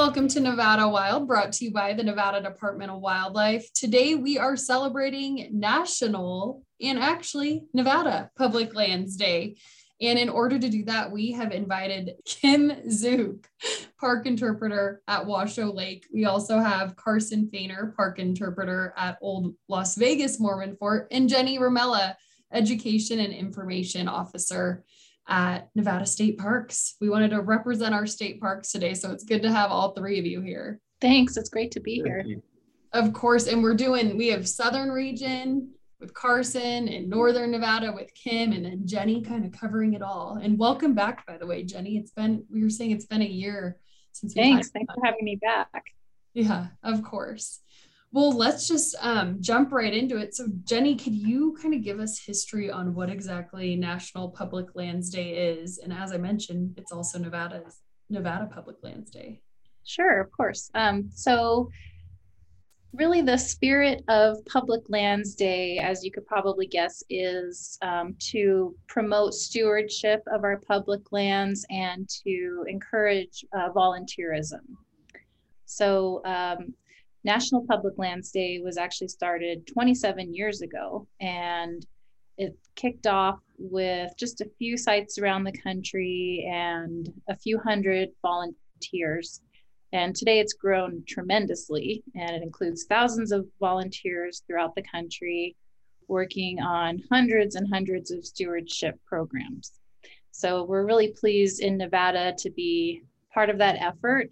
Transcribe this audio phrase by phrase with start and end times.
[0.00, 3.70] Welcome to Nevada Wild, brought to you by the Nevada Department of Wildlife.
[3.74, 9.58] Today we are celebrating National and actually Nevada Public Lands Day.
[10.00, 13.46] And in order to do that, we have invited Kim Zook,
[14.00, 16.06] park interpreter at Washoe Lake.
[16.10, 21.58] We also have Carson Fainer, park interpreter at Old Las Vegas Mormon Fort, and Jenny
[21.58, 22.14] Ramella,
[22.54, 24.82] education and information officer
[25.30, 26.96] at Nevada State Parks.
[27.00, 30.18] We wanted to represent our state parks today, so it's good to have all three
[30.18, 30.80] of you here.
[31.00, 31.36] Thanks.
[31.36, 32.26] It's great to be here.
[32.92, 38.12] Of course, and we're doing, we have Southern Region with Carson and Northern Nevada with
[38.14, 40.40] Kim, and then Jenny kind of covering it all.
[40.42, 41.96] And welcome back, by the way, Jenny.
[41.96, 43.78] It's been, we were saying it's been a year
[44.12, 44.66] since we Thanks.
[44.66, 45.84] talked Thanks for having me back.
[46.34, 47.60] yeah, of course.
[48.12, 50.34] Well, let's just um, jump right into it.
[50.34, 55.10] So, Jenny, could you kind of give us history on what exactly National Public Lands
[55.10, 55.78] Day is?
[55.78, 59.42] And as I mentioned, it's also Nevada's Nevada Public Lands Day.
[59.84, 60.70] Sure, of course.
[60.74, 61.70] Um, so,
[62.92, 68.74] really, the spirit of Public Lands Day, as you could probably guess, is um, to
[68.88, 74.62] promote stewardship of our public lands and to encourage uh, volunteerism.
[75.66, 76.74] So, um,
[77.24, 81.84] National Public Lands Day was actually started 27 years ago, and
[82.38, 88.08] it kicked off with just a few sites around the country and a few hundred
[88.22, 89.42] volunteers.
[89.92, 95.56] And today it's grown tremendously, and it includes thousands of volunteers throughout the country
[96.08, 99.72] working on hundreds and hundreds of stewardship programs.
[100.32, 103.02] So we're really pleased in Nevada to be
[103.34, 104.30] part of that effort.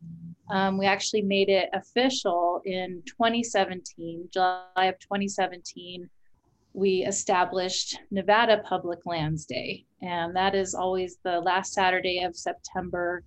[0.50, 6.08] Um, we actually made it official in 2017, July of 2017.
[6.72, 13.24] We established Nevada Public Lands Day, and that is always the last Saturday of September.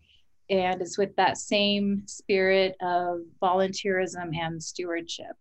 [0.49, 5.35] And it's with that same spirit of volunteerism and stewardship.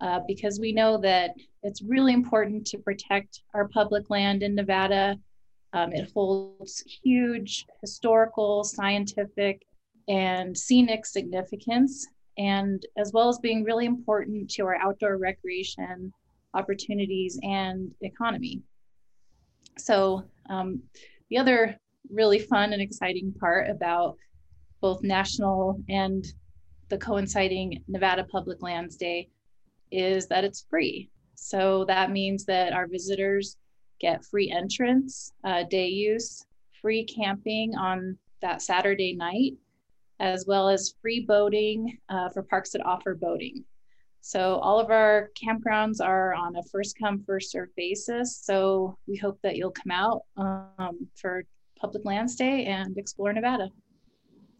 [0.00, 1.30] Uh, because we know that
[1.62, 5.16] it's really important to protect our public land in Nevada.
[5.72, 9.62] Um, it holds huge historical, scientific,
[10.08, 12.06] and scenic significance,
[12.38, 16.12] and as well as being really important to our outdoor recreation
[16.54, 18.62] opportunities and economy.
[19.78, 20.82] So, um,
[21.30, 21.78] the other
[22.10, 24.16] really fun and exciting part about
[24.80, 26.26] both National and
[26.88, 29.28] the coinciding Nevada Public Lands Day
[29.90, 31.10] is that it's free.
[31.34, 33.56] So, that means that our visitors
[34.00, 36.44] get free entrance, uh, day use,
[36.82, 39.54] free camping on that Saturday night
[40.22, 43.64] as well as free boating uh, for parks that offer boating.
[44.20, 48.38] So all of our campgrounds are on a first come, first served basis.
[48.40, 51.42] So we hope that you'll come out um, for
[51.80, 53.68] Public Lands Day and explore Nevada.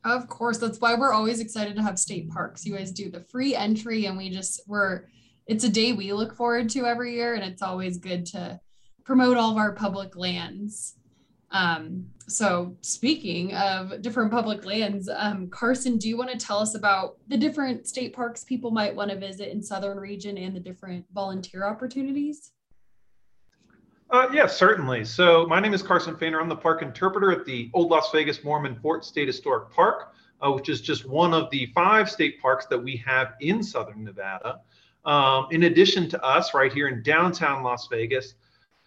[0.05, 2.67] Of course, that's why we're always excited to have state parks.
[2.67, 5.05] You guys do the free entry, and we just we're
[5.47, 8.59] it's a day we look forward to every year, and it's always good to
[9.05, 10.97] promote all of our public lands.
[11.52, 16.74] Um, so speaking of different public lands, um, Carson, do you want to tell us
[16.74, 20.60] about the different state parks people might want to visit in Southern region and the
[20.60, 22.52] different volunteer opportunities?
[24.10, 25.04] Uh, yeah, certainly.
[25.04, 26.40] So my name is Carson Fainer.
[26.40, 30.50] I'm the park interpreter at the Old Las Vegas Mormon Fort State Historic Park, uh,
[30.52, 34.60] which is just one of the five state parks that we have in Southern Nevada.
[35.04, 38.34] Um, in addition to us, right here in downtown Las Vegas,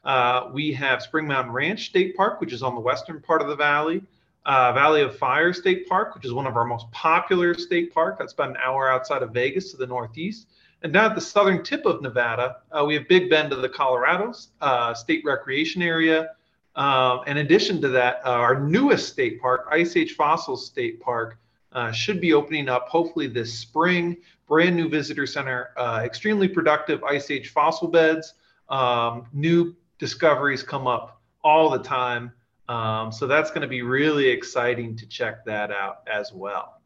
[0.05, 3.47] uh, we have Spring Mountain Ranch State Park, which is on the western part of
[3.47, 4.03] the valley.
[4.45, 8.19] Uh, valley of Fire State Park, which is one of our most popular state park.
[8.19, 10.47] That's about an hour outside of Vegas to the northeast.
[10.83, 13.69] And down at the southern tip of Nevada, uh, we have Big Bend of the
[13.69, 16.29] Colorados uh, State Recreation Area.
[16.75, 21.39] Um, in addition to that, uh, our newest state park, Ice Age Fossils State Park,
[21.71, 24.15] uh, should be opening up hopefully this spring.
[24.47, 25.71] Brand new visitor center,
[26.03, 28.35] extremely productive Ice Age fossil beds,
[28.69, 29.75] um, new
[30.05, 32.31] discoveries come up all the time.
[32.69, 36.79] Um, so that's going to be really exciting to check that out as well.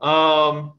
[0.00, 0.72] Um,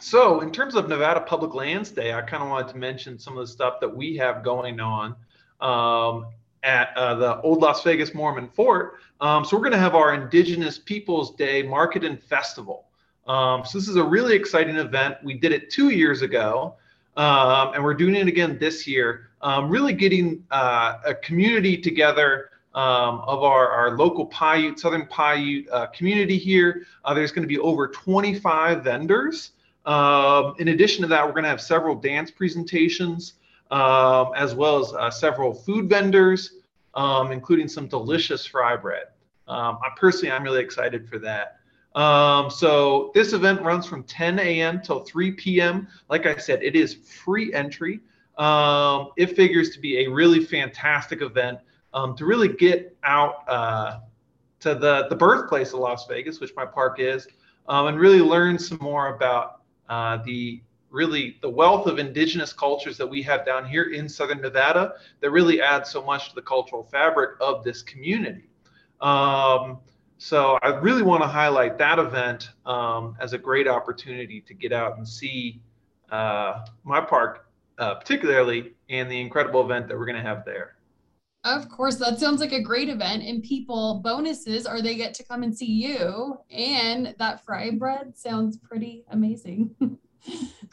[0.00, 3.38] so in terms of Nevada Public Lands Day, I kind of wanted to mention some
[3.38, 5.16] of the stuff that we have going on
[5.60, 6.26] um,
[6.62, 8.96] at uh, the Old Las Vegas Mormon Fort.
[9.22, 12.84] Um, so we're going to have our Indigenous Peoples Day Market and Festival.
[13.26, 15.16] Um, so this is a really exciting event.
[15.22, 16.76] We did it two years ago,
[17.18, 19.30] um, and we're doing it again this year.
[19.42, 25.68] um, really getting uh, a community together um, of our, our local Paiute, Southern Paiute
[25.70, 26.86] uh, community here.
[27.04, 29.52] Uh, there's going to be over 25 vendors.
[29.84, 33.34] Um, in addition to that, we're going to have several dance presentations,
[33.70, 36.54] um, as well as uh, several food vendors,
[36.94, 39.06] um, including some delicious fry bread.
[39.48, 41.57] I personally, I'm really excited for that.
[41.98, 44.80] Um, so this event runs from 10 a.m.
[44.80, 45.88] till 3 p.m.
[46.08, 47.98] Like I said, it is free entry.
[48.38, 51.58] Um, it figures to be a really fantastic event
[51.92, 53.98] um, to really get out uh,
[54.60, 57.26] to the, the birthplace of Las Vegas, which my park is,
[57.66, 62.96] um, and really learn some more about uh, the really the wealth of indigenous cultures
[62.96, 66.42] that we have down here in Southern Nevada that really add so much to the
[66.42, 68.48] cultural fabric of this community.
[69.00, 69.80] Um,
[70.18, 74.72] so I really want to highlight that event um, as a great opportunity to get
[74.72, 75.62] out and see
[76.10, 77.48] uh, my park,
[77.78, 80.74] uh, particularly, and the incredible event that we're going to have there.
[81.44, 83.22] Of course, that sounds like a great event.
[83.22, 86.38] And people, bonuses are they get to come and see you.
[86.50, 89.74] And that fry bread sounds pretty amazing.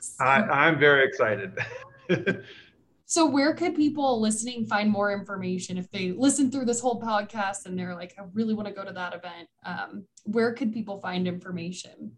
[0.01, 1.57] so, I, I'm very excited.
[3.07, 7.68] so, where could people listening find more information if they listen through this whole podcast
[7.68, 9.48] and they're like, I really want to go to that event?
[9.63, 12.18] Um, where could people find information?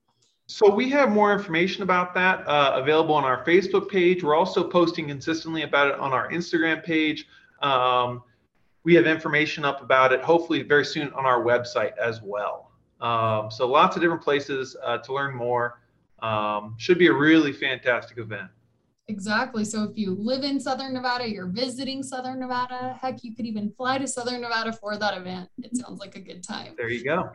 [0.50, 4.24] So we have more information about that uh, available on our Facebook page.
[4.24, 7.28] We're also posting consistently about it on our Instagram page.
[7.62, 8.24] Um,
[8.86, 12.72] we have information up about it, hopefully very soon on our website as well.
[13.02, 15.82] Um, so lots of different places uh, to learn more.
[16.20, 18.50] Um, should be a really fantastic event.
[19.10, 19.64] Exactly.
[19.64, 23.72] So if you live in Southern Nevada, you're visiting Southern Nevada, heck, you could even
[23.72, 25.50] fly to Southern Nevada for that event.
[25.64, 26.74] It sounds like a good time.
[26.78, 27.30] There you go.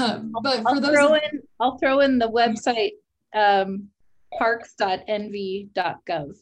[0.00, 2.92] Um, but I'll for those, throw in I'll throw in the website
[3.34, 3.88] um,
[4.38, 6.36] parks.nv.gov.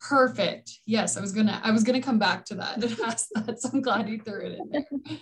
[0.00, 0.78] perfect.
[0.86, 3.60] Yes, I was gonna, I was gonna come back to that and ask that.
[3.60, 5.18] So I'm glad you threw it in there.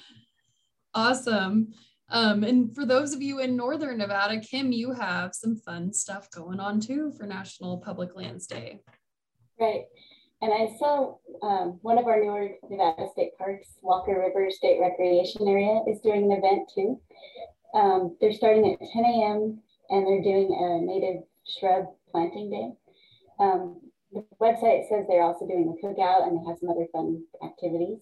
[0.94, 1.72] awesome.
[2.08, 6.30] Um, and for those of you in Northern Nevada, Kim, you have some fun stuff
[6.30, 8.80] going on too for National Public Lands Day.
[9.58, 9.84] Right.
[10.42, 15.48] And I saw um, one of our newer Nevada state parks, Walker River State Recreation
[15.48, 17.00] Area, is doing an event too.
[17.74, 19.58] Um, they're starting at 10 a.m.
[19.90, 21.22] and they're doing a native
[21.58, 22.72] shrub planting day.
[23.40, 23.80] Um,
[24.12, 28.00] the website says they're also doing a cookout and they have some other fun activities.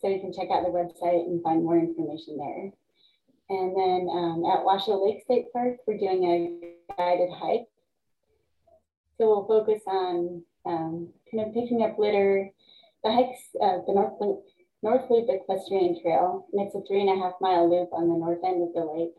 [0.00, 2.70] So you can check out the website and find more information there.
[3.50, 7.66] And then um, at Washoe Lake State Park, we're doing a guided hike.
[9.16, 12.50] So we'll focus on um, kind of picking up litter.
[13.02, 14.44] The hike's uh, the North Loop,
[14.82, 18.18] North Loop Equestrian Trail, and it's a three and a half mile loop on the
[18.18, 19.14] north end of the lake.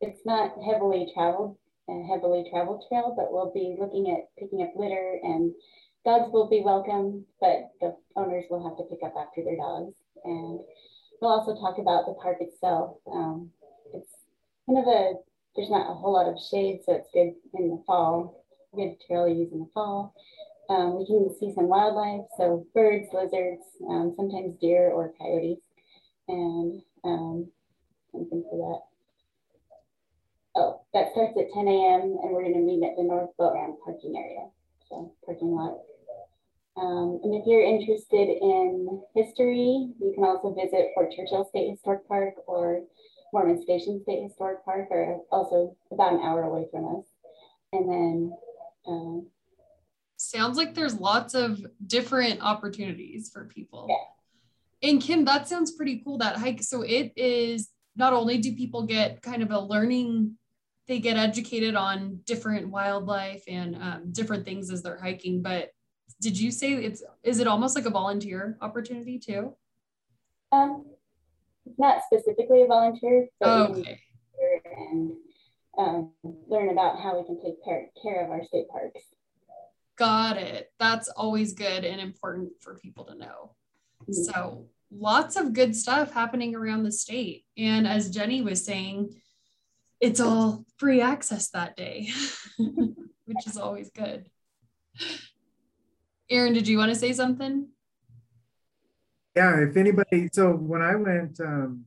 [0.00, 1.56] It's not heavily traveled,
[1.88, 5.54] a heavily traveled trail, but we'll be looking at picking up litter and
[6.06, 9.92] dogs will be welcome, but the owners will have to pick up after their dogs.
[10.24, 10.60] And
[11.20, 12.98] we'll also talk about the park itself.
[13.12, 13.50] Um,
[13.92, 14.12] it's
[14.66, 15.14] kind of a,
[15.56, 19.26] there's not a whole lot of shade, so it's good in the fall, good trail
[19.26, 20.14] use in the fall.
[20.68, 25.62] Um, we can see some wildlife, so birds, lizards, um, sometimes deer or coyotes,
[26.28, 27.48] and um,
[28.12, 28.80] something for that.
[30.60, 32.16] Oh, that starts at 10 a.m.
[32.22, 34.48] and we're going to meet at the North Boat Ramp parking area,
[34.88, 35.78] so parking lot.
[36.76, 42.06] Um, and if you're interested in history, you can also visit Fort Churchill State Historic
[42.08, 42.82] Park or
[43.32, 47.04] Mormon Station State Historic Park, are also about an hour away from us.
[47.72, 48.32] And then
[48.86, 49.26] um,
[50.16, 53.86] Sounds like there's lots of different opportunities for people.
[53.88, 54.90] Yeah.
[54.90, 56.18] And Kim, that sounds pretty cool.
[56.18, 56.62] That hike.
[56.62, 60.36] So it is not only do people get kind of a learning,
[60.86, 65.42] they get educated on different wildlife and um, different things as they're hiking.
[65.42, 65.70] But
[66.20, 69.54] did you say it's is it almost like a volunteer opportunity too?
[70.52, 70.84] Um,
[71.78, 74.00] not specifically a volunteer, but Oh, okay.
[74.64, 75.12] and
[75.76, 76.12] um,
[76.48, 79.02] learn about how we can take care, care of our state parks.
[79.96, 80.72] Got it.
[80.78, 83.54] That's always good and important for people to know.
[84.08, 84.14] Mhm.
[84.14, 87.44] So lots of good stuff happening around the state.
[87.56, 89.14] And as Jenny was saying,
[90.00, 92.10] it's all free access that day,
[93.24, 94.30] which is always good.
[96.28, 97.68] Aaron, did you want to say something?
[99.34, 101.84] Yeah, if anybody, so when I went, um,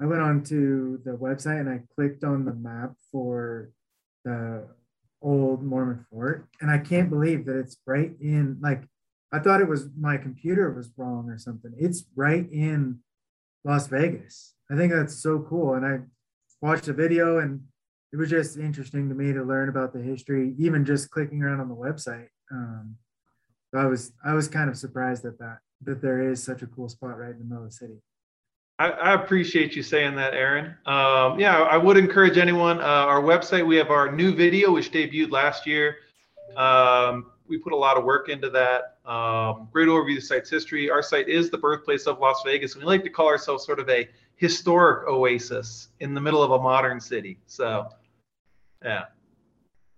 [0.00, 3.70] I went onto the website and I clicked on the map for
[4.24, 4.66] the
[5.24, 8.82] old Mormon fort, and I can't believe that it's right in, like,
[9.32, 11.72] I thought it was my computer was wrong or something.
[11.76, 13.00] It's right in
[13.64, 14.54] Las Vegas.
[14.70, 15.74] I think that's so cool.
[15.74, 16.00] And I
[16.60, 17.62] watched the video and
[18.12, 21.60] it was just interesting to me to learn about the history, even just clicking around
[21.60, 22.28] on the website.
[22.52, 22.96] Um,
[23.74, 26.68] So I was I was kind of surprised at that that there is such a
[26.68, 27.98] cool spot right in the middle of the city.
[28.78, 30.74] I, I appreciate you saying that, Aaron.
[30.86, 32.80] Um, yeah, I would encourage anyone.
[32.80, 35.98] Uh, our website, we have our new video, which debuted last year.
[36.56, 38.98] Um, we put a lot of work into that.
[39.08, 40.90] Um, great overview of the site's history.
[40.90, 43.78] Our site is the birthplace of Las Vegas, and we like to call ourselves sort
[43.78, 47.38] of a historic oasis in the middle of a modern city.
[47.46, 47.88] So,
[48.82, 49.04] yeah.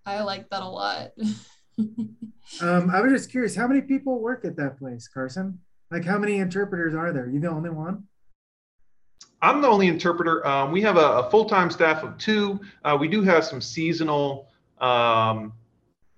[0.04, 1.12] I like that a lot.
[2.60, 5.58] Um, I was just curious, how many people work at that place, Carson?
[5.90, 7.28] Like, how many interpreters are there?
[7.28, 8.04] You the only one?
[9.42, 10.46] I'm the only interpreter.
[10.46, 12.58] Um, we have a, a full-time staff of two.
[12.84, 14.48] Uh, we do have some seasonal
[14.80, 15.52] um,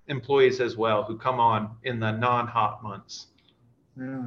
[0.07, 3.27] employees as well who come on in the non-hot months.
[3.99, 4.25] Yeah.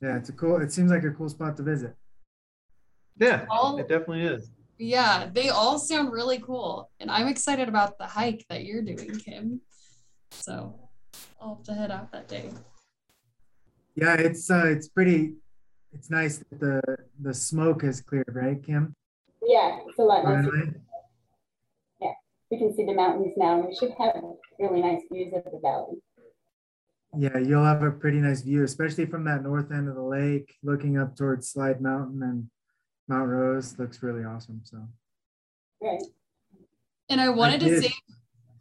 [0.00, 0.56] Yeah, it's a cool.
[0.62, 1.94] It seems like a cool spot to visit.
[3.18, 4.48] Yeah, All- it definitely is.
[4.78, 6.90] yeah, they all sound really cool.
[7.00, 9.60] And I'm excited about the hike that you're doing, Kim.
[10.30, 10.74] So
[11.40, 12.50] I'll have to head out that day.
[13.94, 15.34] Yeah, it's uh, it's pretty.
[15.92, 16.82] It's nice that the
[17.20, 18.94] the smoke has cleared, right, Kim?
[19.46, 20.50] Yeah, it's a lot nicer.
[20.50, 20.74] Finally.
[22.50, 23.60] We can see the mountains now.
[23.60, 24.20] and We should have
[24.58, 25.98] really nice views of the valley.
[27.16, 30.54] Yeah, you'll have a pretty nice view, especially from that north end of the lake,
[30.62, 32.50] looking up towards Slide Mountain and
[33.06, 33.78] Mount Rose.
[33.78, 34.62] Looks really awesome.
[34.64, 34.78] So
[35.80, 36.02] Right.
[37.08, 37.92] And I wanted to say,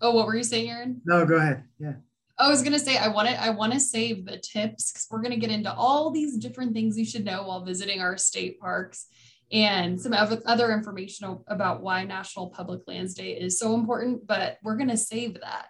[0.01, 1.01] oh, what were you saying, Aaron?
[1.05, 1.63] no, go ahead.
[1.79, 1.93] Yeah.
[2.39, 5.37] I was gonna say I wanted I want to save the tips because we're gonna
[5.37, 9.07] get into all these different things you should know while visiting our state parks
[9.51, 14.25] and some other information about why National Public Lands Day is so important.
[14.25, 15.69] But we're gonna save that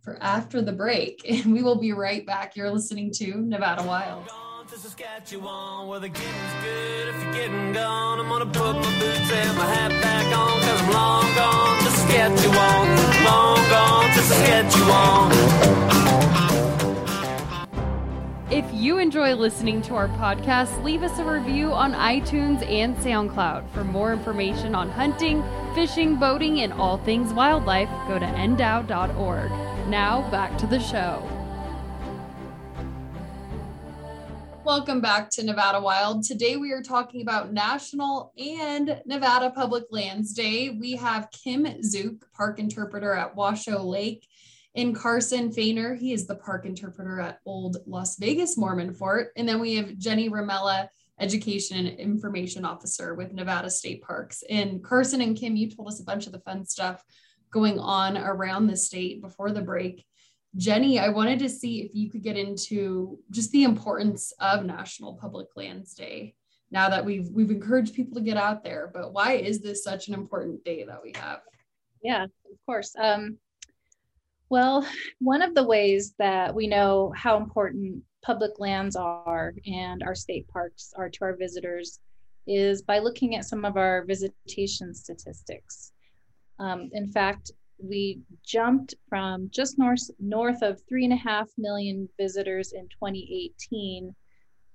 [0.00, 2.56] for after the break, and we will be right back.
[2.56, 4.26] You're listening to Nevada Wild.
[4.70, 7.08] To Saskatchewan where the getting's good.
[7.08, 10.60] If you're getting gone, I'm gonna put my boots and my hat back on.
[10.60, 13.24] Cause I'm long gone to Saskatchewan.
[13.24, 15.95] Long gone to Saskatchewan.
[18.48, 23.68] If you enjoy listening to our podcast, leave us a review on iTunes and SoundCloud.
[23.70, 25.42] For more information on hunting,
[25.74, 29.50] fishing, boating, and all things wildlife, go to ndow.org.
[29.88, 31.28] Now, back to the show.
[34.62, 36.22] Welcome back to Nevada Wild.
[36.22, 40.70] Today we are talking about National and Nevada Public Lands Day.
[40.70, 44.24] We have Kim Zook, park interpreter at Washoe Lake,
[44.76, 45.94] and Carson Fainer.
[45.94, 49.32] He is the park interpreter at Old Las Vegas Mormon Fort.
[49.36, 54.44] And then we have Jenny Ramella, Education and Information Officer with Nevada State Parks.
[54.50, 57.02] And Carson and Kim, you told us a bunch of the fun stuff
[57.50, 60.04] going on around the state before the break.
[60.56, 65.14] Jenny, I wanted to see if you could get into just the importance of National
[65.14, 66.34] Public Lands Day.
[66.70, 70.08] Now that we've we've encouraged people to get out there, but why is this such
[70.08, 71.40] an important day that we have?
[72.02, 72.30] Yeah, of
[72.66, 72.94] course.
[72.98, 73.38] Um,
[74.48, 74.86] well,
[75.18, 80.48] one of the ways that we know how important public lands are and our state
[80.48, 82.00] parks are to our visitors
[82.46, 85.92] is by looking at some of our visitation statistics.
[86.58, 92.08] Um, in fact, we jumped from just north north of three and a half million
[92.18, 94.14] visitors in 2018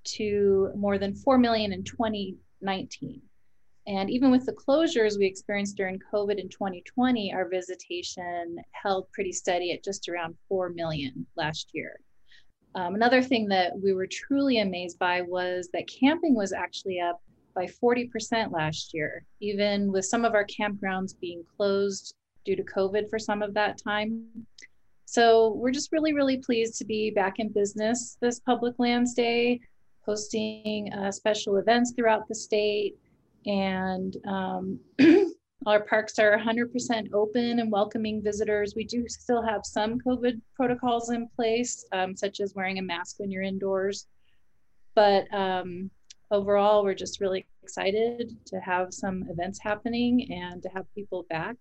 [0.03, 3.21] to more than four million in 2019.
[3.87, 9.31] And even with the closures we experienced during COVID in 2020, our visitation held pretty
[9.31, 11.99] steady at just around 4 million last year.
[12.75, 17.21] Um, another thing that we were truly amazed by was that camping was actually up
[17.53, 23.09] by 40% last year, even with some of our campgrounds being closed due to COVID
[23.09, 24.25] for some of that time.
[25.05, 29.59] So we're just really, really pleased to be back in business this Public Lands Day,
[30.05, 32.95] hosting uh, special events throughout the state.
[33.45, 34.79] And um,
[35.65, 38.73] our parks are 100% open and welcoming visitors.
[38.75, 43.19] We do still have some COVID protocols in place, um, such as wearing a mask
[43.19, 44.07] when you're indoors.
[44.95, 45.91] But um,
[46.31, 51.55] overall, we're just really excited to have some events happening and to have people back.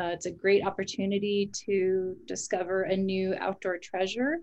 [0.00, 4.38] Uh, it's a great opportunity to discover a new outdoor treasure,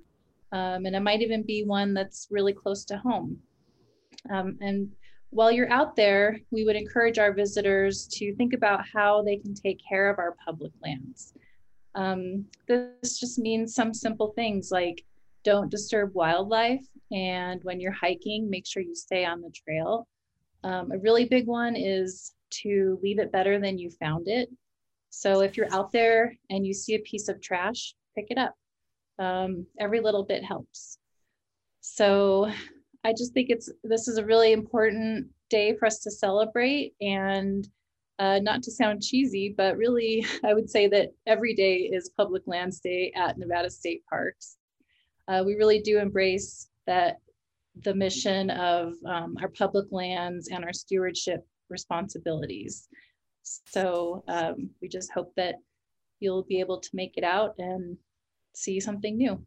[0.51, 3.37] um, and it might even be one that's really close to home.
[4.29, 4.91] Um, and
[5.29, 9.53] while you're out there, we would encourage our visitors to think about how they can
[9.53, 11.33] take care of our public lands.
[11.93, 15.03] Um, this just means some simple things like
[15.43, 20.07] don't disturb wildlife, and when you're hiking, make sure you stay on the trail.
[20.63, 24.49] Um, a really big one is to leave it better than you found it.
[25.09, 28.55] So if you're out there and you see a piece of trash, pick it up.
[29.19, 30.97] Um, every little bit helps.
[31.81, 32.51] So
[33.05, 37.67] I just think it's this is a really important day for us to celebrate and
[38.17, 42.41] uh, not to sound cheesy, but really I would say that every day is Public
[42.47, 44.57] Lands Day at Nevada State Parks.
[45.27, 47.17] uh, we really do embrace that
[47.83, 52.87] the mission of um, our public lands and our stewardship responsibilities.
[53.43, 55.55] So um, we just hope that
[56.19, 57.97] you'll be able to make it out and
[58.55, 59.45] see something new.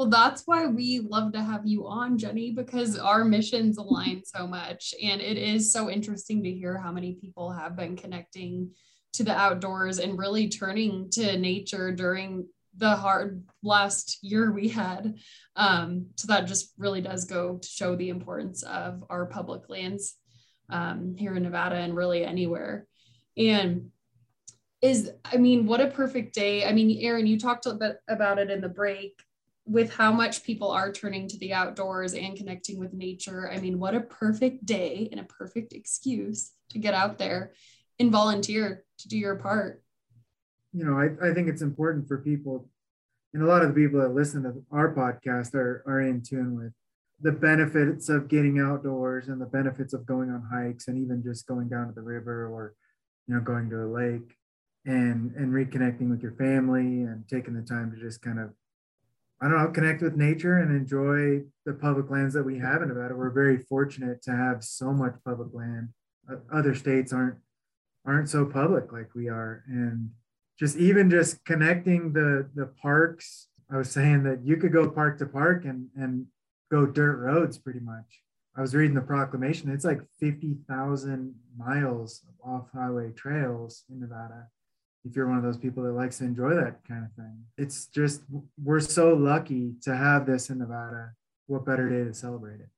[0.00, 4.46] Well, that's why we love to have you on, Jenny, because our missions align so
[4.46, 4.94] much.
[5.02, 8.70] And it is so interesting to hear how many people have been connecting
[9.12, 12.46] to the outdoors and really turning to nature during
[12.78, 15.18] the hard last year we had.
[15.54, 20.16] Um, so that just really does go to show the importance of our public lands
[20.70, 22.86] um, here in Nevada and really anywhere.
[23.36, 23.90] And
[24.80, 26.64] is, I mean, what a perfect day.
[26.64, 29.12] I mean, Aaron, you talked a bit about it in the break
[29.66, 33.50] with how much people are turning to the outdoors and connecting with nature.
[33.50, 37.52] I mean, what a perfect day and a perfect excuse to get out there
[37.98, 39.82] and volunteer to do your part.
[40.72, 42.68] You know, I, I think it's important for people,
[43.34, 46.56] and a lot of the people that listen to our podcast are, are in tune
[46.56, 46.72] with
[47.20, 51.46] the benefits of getting outdoors and the benefits of going on hikes and even just
[51.46, 52.74] going down to the river or,
[53.26, 54.36] you know, going to a lake
[54.86, 58.50] and and reconnecting with your family and taking the time to just kind of
[59.42, 62.88] I don't know, connect with nature and enjoy the public lands that we have in
[62.88, 63.16] Nevada.
[63.16, 65.90] We're very fortunate to have so much public land.
[66.52, 67.36] Other states aren't
[68.06, 70.10] aren't so public like we are, and
[70.58, 73.48] just even just connecting the the parks.
[73.72, 76.26] I was saying that you could go park to park and and
[76.70, 78.22] go dirt roads pretty much.
[78.56, 79.70] I was reading the proclamation.
[79.70, 84.48] It's like fifty thousand miles of off highway trails in Nevada
[85.04, 87.44] if you're one of those people that likes to enjoy that kind of thing.
[87.56, 88.22] It's just,
[88.62, 91.12] we're so lucky to have this in Nevada.
[91.46, 92.68] What better day to celebrate it?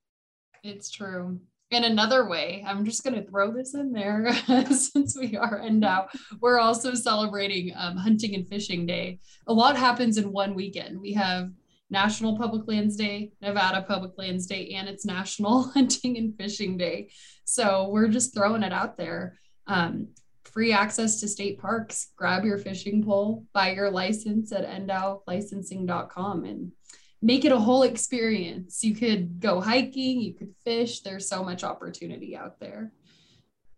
[0.62, 1.40] It's true.
[1.70, 4.32] In another way, I'm just going to throw this in there
[4.70, 6.08] since we are and now
[6.40, 9.20] we're also celebrating um, Hunting and Fishing Day.
[9.46, 11.00] A lot happens in one weekend.
[11.00, 11.50] We have
[11.92, 17.10] National Public Lands Day, Nevada Public Lands Day, and it's National Hunting and Fishing Day.
[17.44, 19.38] So we're just throwing it out there.
[19.66, 20.08] Um,
[20.44, 22.12] free access to state parks.
[22.16, 26.72] Grab your fishing pole, buy your license at ndowlicensing.com and
[27.20, 28.82] make it a whole experience.
[28.82, 31.00] You could go hiking, you could fish.
[31.00, 32.92] There's so much opportunity out there.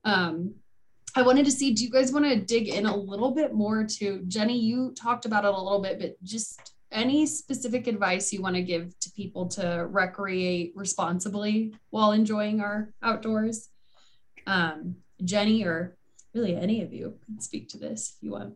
[0.05, 0.55] Um,
[1.15, 3.85] I wanted to see, do you guys want to dig in a little bit more
[3.85, 4.59] to Jenny?
[4.59, 8.63] You talked about it a little bit, but just any specific advice you want to
[8.63, 13.69] give to people to recreate responsibly while enjoying our outdoors?
[14.47, 15.97] Um, Jenny or
[16.35, 18.55] really any of you can speak to this if you want.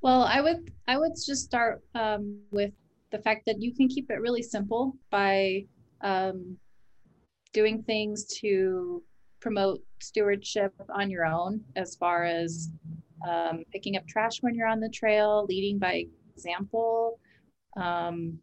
[0.00, 2.72] Well, I would I would just start um, with
[3.10, 5.64] the fact that you can keep it really simple by
[6.02, 6.56] um,
[7.52, 9.02] doing things to
[9.40, 12.70] promote stewardship on your own, as far as
[13.28, 17.18] um, picking up trash when you're on the trail, leading by example.
[17.76, 18.38] Um,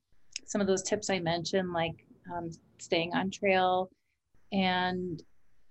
[0.45, 2.49] some of those tips I mentioned, like um,
[2.79, 3.89] staying on trail,
[4.51, 5.21] and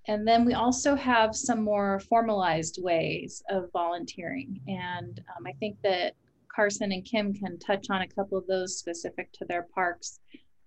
[0.07, 4.61] and then we also have some more formalized ways of volunteering.
[4.67, 6.15] And um, I think that
[6.55, 10.21] Carson and Kim can touch on a couple of those specific to their parks.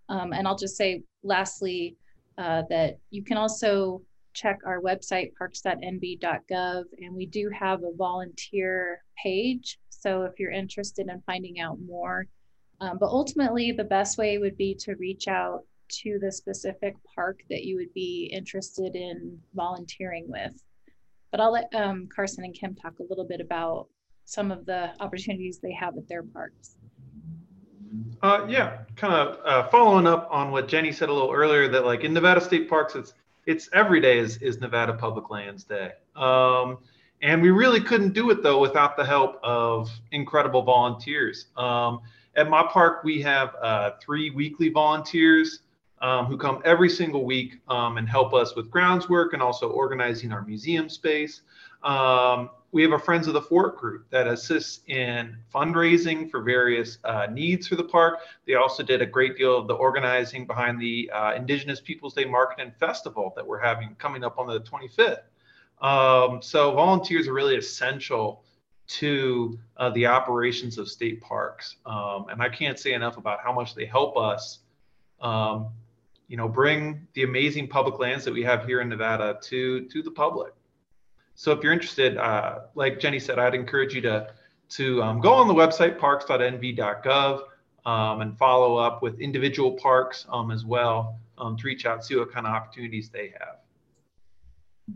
[0.10, 1.95] Um, and I'll just say, lastly,
[2.38, 4.02] uh, that you can also
[4.34, 9.80] check our website, parks.nv.gov, and we do have a volunteer page.
[9.89, 12.28] So if you're interested in finding out more,
[12.80, 17.41] um, but ultimately, the best way would be to reach out to the specific park
[17.50, 20.62] that you would be interested in volunteering with.
[21.32, 23.88] But I'll let um, Carson and Kim talk a little bit about
[24.26, 26.76] some of the opportunities they have at their parks.
[28.21, 31.86] Uh, yeah, kind of uh, following up on what Jenny said a little earlier, that
[31.86, 33.13] like in Nevada state parks, it's
[33.45, 35.93] it's every day is, is Nevada Public Lands Day.
[36.15, 36.80] Um,
[37.21, 41.47] and we really couldn't do it though without the help of incredible volunteers.
[41.56, 42.02] Um,
[42.36, 45.62] at my park, we have uh, three weekly volunteers
[46.02, 49.70] um, who come every single week um, and help us with grounds work and also
[49.70, 51.42] organizing our museum space.
[51.84, 56.98] Um, we have a Friends of the Fort group that assists in fundraising for various
[57.06, 58.20] uh, needs for the park.
[58.46, 62.26] They also did a great deal of the organizing behind the uh, Indigenous Peoples Day
[62.26, 65.22] Market and Festival that we're having coming up on the 25th.
[65.82, 68.44] Um, so volunteers are really essential
[68.88, 71.78] to uh, the operations of state parks.
[71.86, 74.60] Um, and I can't say enough about how much they help us
[75.22, 75.70] um,
[76.28, 80.02] you know, bring the amazing public lands that we have here in Nevada to to
[80.02, 80.54] the public.
[81.36, 84.28] So if you're interested, uh, like Jenny said, I'd encourage you to
[84.70, 87.42] to um, go on the website parks.nv.gov
[87.86, 92.16] um, and follow up with individual parks um, as well um, to reach out, see
[92.16, 93.60] what kind of opportunities they have.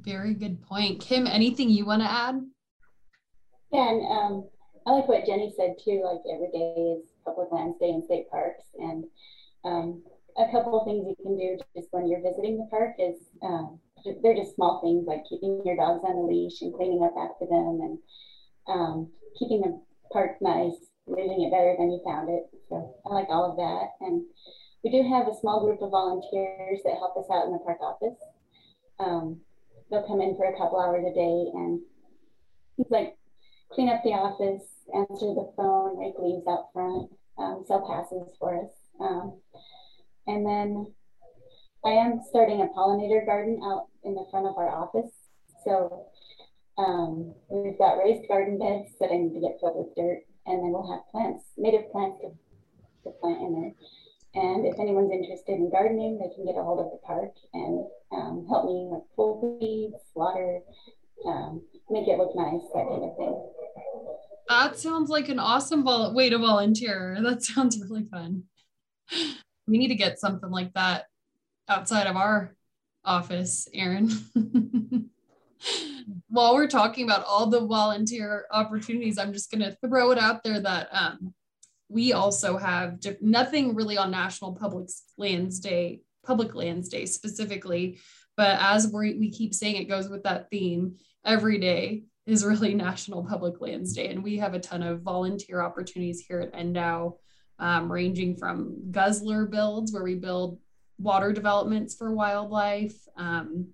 [0.02, 1.00] Very good point.
[1.00, 2.42] Kim, anything you want to add?
[3.72, 4.50] Yeah, and um,
[4.86, 6.02] I like what Jenny said too.
[6.04, 8.66] Like every day is Public Lands Day in state parks.
[8.78, 9.06] And
[9.64, 10.04] um,
[10.38, 13.80] a couple of things you can do just when you're visiting the park is um,
[14.24, 17.46] they're just small things like keeping your dogs on a leash and cleaning up after
[17.46, 17.98] them and
[18.68, 19.80] um, keeping the
[20.12, 22.50] park nice, leaving it better than you found it.
[22.70, 24.06] So I like all of that.
[24.06, 24.24] And
[24.84, 27.80] we do have a small group of volunteers that help us out in the park
[27.82, 28.20] office.
[29.00, 29.42] Um,
[29.90, 31.82] they'll come in for a couple hours a day and
[32.90, 33.18] like
[33.72, 34.64] clean up the office,
[34.96, 38.72] answer the phone, rake leaves out front, um, sell passes for us.
[39.00, 39.40] Um,
[40.28, 40.94] and then
[41.84, 45.12] I am starting a pollinator garden out in the front of our office.
[45.66, 46.08] So
[46.78, 50.60] um, we've got raised garden beds that I need to get filled with dirt, and
[50.60, 52.30] then we'll have plants, native plants to,
[53.04, 53.74] to plant in there.
[54.34, 57.86] And if anyone's interested in gardening, they can get a hold of the park and
[58.14, 60.62] um, help me with pull weeds, water,
[61.26, 63.52] um, make it look nice, that kind of thing.
[64.48, 67.18] That sounds like an awesome way to volunteer.
[67.22, 68.44] That sounds really fun.
[69.68, 71.06] We need to get something like that
[71.68, 72.56] outside of our
[73.04, 74.10] office, Aaron.
[76.28, 80.44] While we're talking about all the volunteer opportunities, I'm just going to throw it out
[80.44, 81.34] there that um,
[81.90, 88.00] we also have nothing really on National Public Lands Day, Public Lands Day specifically,
[88.38, 90.96] but as we, we keep saying, it goes with that theme
[91.26, 94.08] every day is really National Public Lands Day.
[94.08, 97.18] And we have a ton of volunteer opportunities here at NDOW,
[97.62, 100.60] um, ranging from guzzler builds, where we build
[100.98, 103.68] water developments for wildlife, um,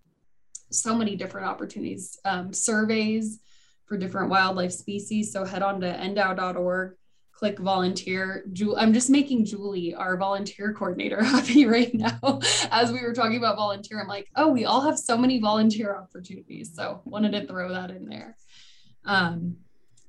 [0.69, 3.39] so many different opportunities, um, surveys
[3.85, 5.31] for different wildlife species.
[5.31, 6.95] So head on to ndow.org,
[7.31, 8.43] click volunteer.
[8.51, 12.39] Ju- I'm just making Julie, our volunteer coordinator, happy right now.
[12.69, 15.95] As we were talking about volunteer, I'm like, oh, we all have so many volunteer
[15.95, 16.75] opportunities.
[16.75, 18.35] So wanted to throw that in there.
[19.05, 19.57] Um,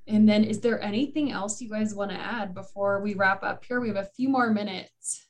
[0.08, 3.64] and then is there anything else you guys want to add before we wrap up
[3.64, 3.80] here?
[3.80, 5.26] We have a few more minutes.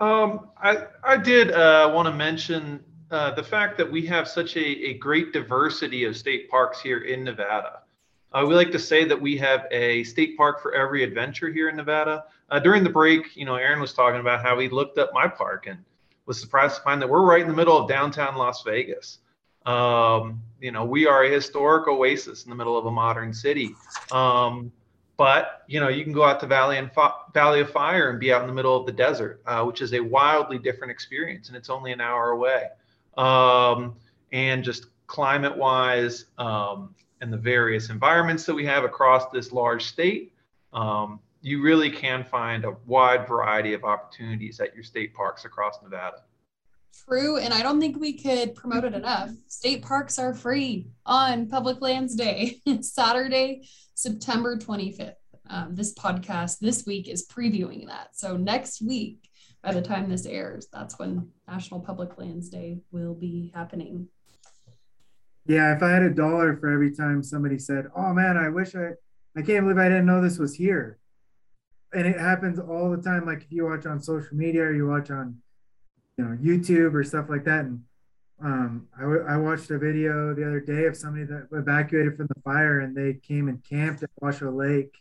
[0.00, 4.56] Um, I, I did uh, want to mention uh, the fact that we have such
[4.56, 7.80] a, a great diversity of state parks here in Nevada.
[8.32, 11.68] Uh, we like to say that we have a state park for every adventure here
[11.68, 12.24] in Nevada.
[12.50, 15.26] Uh, during the break, you know, Aaron was talking about how he looked up my
[15.26, 15.78] park and
[16.26, 19.18] was surprised to find that we're right in the middle of downtown Las Vegas.
[19.66, 23.74] Um, you know, we are a historic oasis in the middle of a modern city.
[24.10, 24.72] Um,
[25.16, 26.90] but you know, you can go out to Valley and
[27.34, 29.92] Valley of Fire and be out in the middle of the desert, uh, which is
[29.92, 32.68] a wildly different experience, and it's only an hour away.
[33.16, 33.96] Um,
[34.32, 40.32] and just climate-wise, um, and the various environments that we have across this large state,
[40.72, 45.82] um, you really can find a wide variety of opportunities at your state parks across
[45.82, 46.22] Nevada.
[47.06, 49.30] True, and I don't think we could promote it enough.
[49.46, 55.14] State parks are free on Public Lands Day, Saturday, September 25th.
[55.50, 58.08] Um, this podcast this week is previewing that.
[58.12, 59.28] So next week,
[59.62, 64.08] by the time this airs, that's when National Public Lands Day will be happening.
[65.46, 68.74] Yeah, if I had a dollar for every time somebody said, "Oh man, I wish
[68.74, 68.90] I,
[69.34, 70.98] I can't believe I didn't know this was here,"
[71.94, 73.24] and it happens all the time.
[73.24, 75.38] Like if you watch on social media or you watch on,
[76.18, 77.64] you know, YouTube or stuff like that.
[77.64, 77.84] And
[78.42, 82.26] um, I, w- I watched a video the other day of somebody that evacuated from
[82.26, 84.98] the fire and they came and camped at Washoe Lake.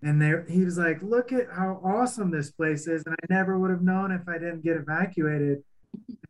[0.00, 3.56] And there, he was like, "Look at how awesome this place is," and I never
[3.56, 5.62] would have known if I didn't get evacuated.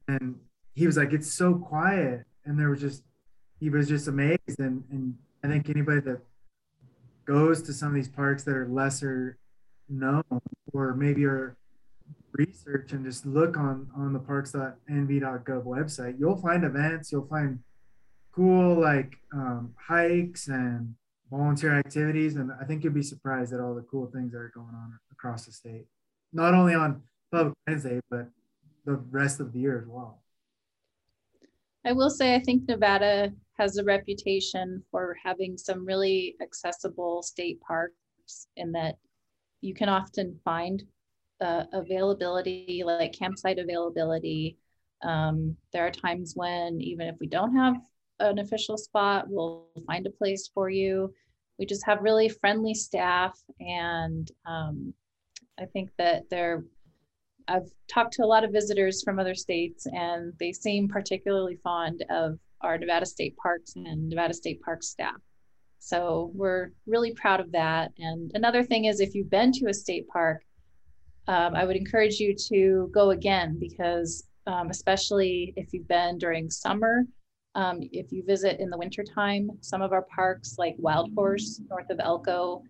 [0.06, 0.40] And
[0.74, 3.02] he was like, "It's so quiet," and there was just
[3.62, 6.20] he was just amazed and, and i think anybody that
[7.24, 9.38] goes to some of these parks that are lesser
[9.88, 10.24] known
[10.72, 11.56] or maybe are
[12.34, 17.58] research and just look on on the parks.nv.gov website you'll find events you'll find
[18.34, 20.94] cool like um, hikes and
[21.30, 24.52] volunteer activities and i think you'll be surprised at all the cool things that are
[24.54, 25.86] going on across the state.
[26.32, 28.28] Not only on public Lands day but
[28.84, 30.20] the rest of the year as well.
[31.84, 37.60] I will say, I think Nevada has a reputation for having some really accessible state
[37.60, 37.94] parks
[38.56, 38.96] in that
[39.60, 40.82] you can often find
[41.42, 44.56] uh, availability, like campsite availability.
[45.02, 47.74] Um, there are times when, even if we don't have
[48.20, 51.12] an official spot, we'll find a place for you.
[51.58, 54.94] We just have really friendly staff, and um,
[55.60, 56.64] I think that they're
[57.48, 62.04] I've talked to a lot of visitors from other states, and they seem particularly fond
[62.08, 65.16] of our Nevada State Parks and Nevada State Park staff.
[65.80, 67.90] So we're really proud of that.
[67.98, 70.44] And another thing is, if you've been to a state park,
[71.28, 76.50] um, I would encourage you to go again because, um, especially if you've been during
[76.50, 77.04] summer,
[77.54, 81.90] um, if you visit in the wintertime, some of our parks, like Wild Horse north
[81.90, 82.62] of Elko,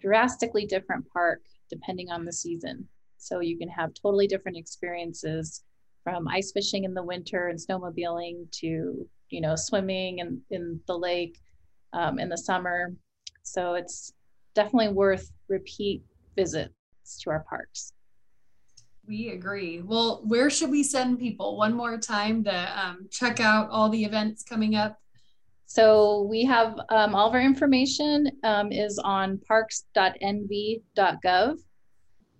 [0.00, 2.86] drastically different park depending on the season.
[3.18, 5.62] So you can have totally different experiences
[6.04, 10.96] from ice fishing in the winter and snowmobiling to, you know, swimming in, in the
[10.96, 11.38] lake
[11.92, 12.94] um, in the summer.
[13.42, 14.12] So it's
[14.54, 16.02] definitely worth repeat
[17.22, 17.92] to our parks.
[19.06, 19.82] We agree.
[19.82, 24.04] Well, where should we send people one more time to um, check out all the
[24.04, 24.98] events coming up?
[25.66, 31.58] So we have um, all of our information um, is on parks.nv.gov.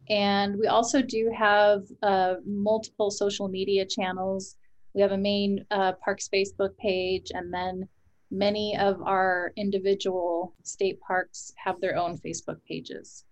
[0.09, 4.57] And we also do have uh, multiple social media channels.
[4.95, 7.89] We have a main uh, Parks Facebook page, and then
[8.31, 13.25] many of our individual state parks have their own Facebook pages.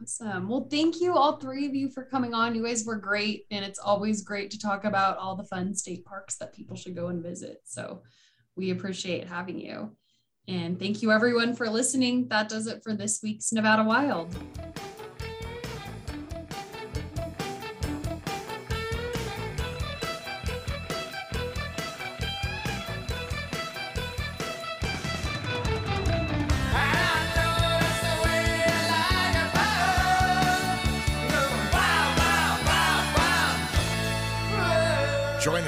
[0.00, 0.48] Awesome.
[0.48, 2.54] Well, thank you, all three of you, for coming on.
[2.54, 3.46] You guys were great.
[3.50, 6.94] And it's always great to talk about all the fun state parks that people should
[6.94, 7.58] go and visit.
[7.64, 8.02] So
[8.56, 9.96] we appreciate having you.
[10.46, 12.28] And thank you, everyone, for listening.
[12.28, 14.34] That does it for this week's Nevada Wild.